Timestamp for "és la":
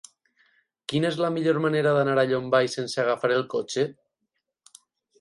1.15-1.29